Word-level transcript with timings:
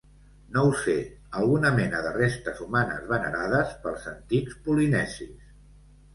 No 0.53 0.61
ho 0.69 0.69
sé, 0.83 0.95
alguna 1.41 1.71
mena 1.79 1.99
de 2.05 2.13
restes 2.15 2.63
humanes 2.65 3.05
venerades 3.13 3.77
pels 3.85 4.09
antics 4.15 4.59
polinesis. 4.67 5.55